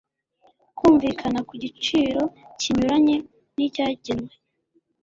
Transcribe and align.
kumvikana 0.77 1.39
ku 1.47 1.53
giciro 1.63 2.23
kinyuranye 2.59 3.15
n'icyagenwe 3.55 4.33